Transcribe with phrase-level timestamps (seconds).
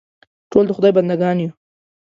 [0.51, 1.51] ټول د خدای بندهګان یو.